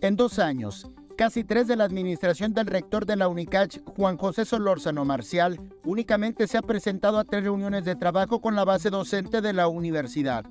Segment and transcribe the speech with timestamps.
[0.00, 4.44] En dos años, casi tres de la administración del rector de la UNICACH, Juan José
[4.44, 9.40] Solórzano Marcial, únicamente se ha presentado a tres reuniones de trabajo con la base docente
[9.40, 10.44] de la universidad.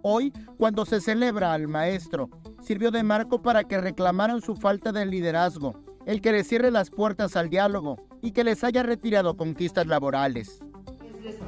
[0.00, 2.30] Hoy, cuando se celebra al maestro,
[2.62, 6.88] sirvió de marco para que reclamaran su falta de liderazgo, el que les cierre las
[6.88, 10.60] puertas al diálogo y que les haya retirado conquistas laborales.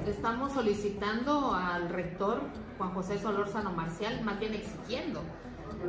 [0.06, 2.42] Estamos solicitando al rector
[2.76, 5.22] Juan José Solórzano Marcial, más bien exigiendo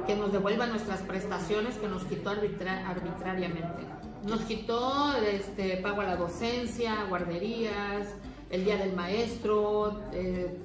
[0.05, 3.86] que nos devuelva nuestras prestaciones que nos quitó arbitrariamente.
[4.28, 8.07] Nos quitó este, pago a la docencia, guarderías,
[8.50, 10.57] el día del maestro, eh,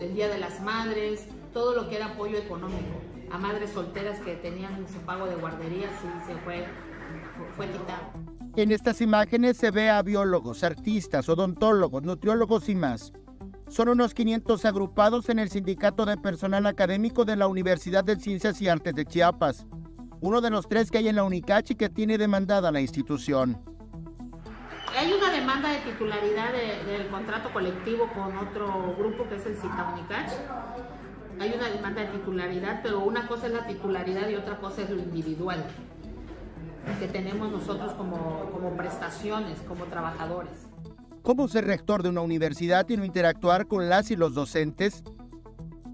[0.00, 3.00] el día de las madres, todo lo que era apoyo económico
[3.30, 6.64] a madres solteras que tenían su pago de guarderías y se fue,
[7.56, 8.12] fue quitado.
[8.56, 13.12] En estas imágenes se ve a biólogos, artistas, odontólogos, nutriólogos y más
[13.74, 18.62] son unos 500 agrupados en el Sindicato de Personal Académico de la Universidad de Ciencias
[18.62, 19.66] y Artes de Chiapas,
[20.20, 23.60] uno de los tres que hay en la Unicachi que tiene demandada la institución.
[24.96, 26.52] Hay una demanda de titularidad
[26.86, 30.32] del contrato colectivo con otro grupo que es el CITA Unicach.
[31.40, 34.90] Hay una demanda de titularidad, pero una cosa es la titularidad y otra cosa es
[34.90, 35.64] lo individual
[37.00, 40.68] que tenemos nosotros como, como prestaciones, como trabajadores.
[41.24, 45.02] ¿Cómo ser rector de una universidad y no interactuar con las y los docentes?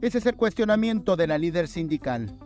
[0.02, 2.36] Ese es el cuestionamiento de la líder sindical.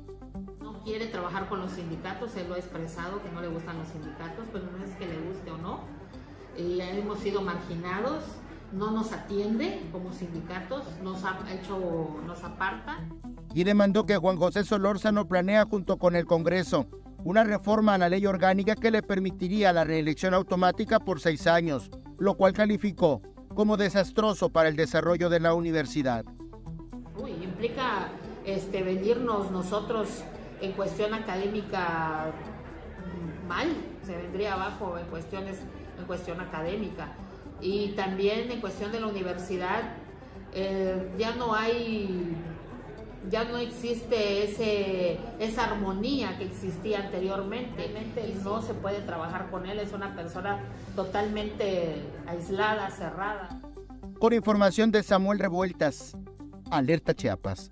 [0.61, 3.89] No quiere trabajar con los sindicatos, él lo ha expresado que no le gustan los
[3.89, 5.81] sindicatos, pero no es que le guste o no.
[6.59, 8.23] Eh, hemos sido marginados,
[8.71, 12.99] no nos atiende como sindicatos, nos ha hecho, nos aparta.
[13.55, 16.87] Y demandó que Juan José Solórzano planea junto con el Congreso
[17.25, 21.91] una reforma a la ley orgánica que le permitiría la reelección automática por seis años
[22.19, 23.23] lo cual calificó
[23.55, 26.25] como desastroso para el desarrollo de la universidad.
[27.17, 28.09] Uy, implica
[28.45, 30.09] este, venirnos nosotros
[30.61, 32.33] en cuestión académica
[33.49, 33.69] mal,
[34.05, 35.59] se vendría abajo en cuestiones
[35.99, 37.13] en cuestión académica
[37.61, 39.83] y también en cuestión de la universidad
[40.53, 42.35] eh, ya no hay
[43.35, 47.91] ya no existe ese, esa armonía que existía anteriormente
[48.29, 50.61] y no se puede trabajar con él, es una persona
[50.95, 51.97] totalmente
[52.29, 53.49] aislada, cerrada.
[54.21, 56.17] Por información de Samuel Revueltas,
[56.71, 57.71] Alerta Chiapas.